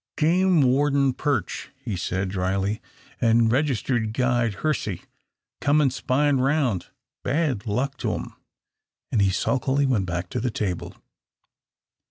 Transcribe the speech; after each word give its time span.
"Game 0.17 0.63
warden 0.63 1.13
Perch," 1.13 1.69
he 1.77 1.95
said, 1.95 2.29
dryly, 2.29 2.81
"and 3.21 3.51
registered 3.51 4.13
guide 4.13 4.55
Hersey. 4.65 5.03
Comin' 5.59 5.91
spyin' 5.91 6.39
round 6.41 6.87
bad 7.23 7.67
luck 7.67 7.97
to 7.97 8.15
'em," 8.15 8.33
and 9.11 9.21
he 9.21 9.29
sulkily 9.29 9.85
went 9.85 10.07
back 10.07 10.31
to 10.31 10.39
the 10.39 10.49
table. 10.49 10.95